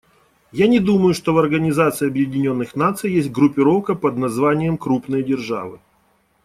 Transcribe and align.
Я 0.51 0.67
не 0.67 0.79
думаю, 0.79 1.13
что 1.13 1.31
в 1.31 1.37
Организации 1.37 2.07
Объединенных 2.07 2.75
Наций 2.75 3.11
есть 3.13 3.29
группировка 3.31 3.93
под 3.93 4.17
названием 4.17 4.79
"крупные 4.79 5.21
державы". 5.21 5.79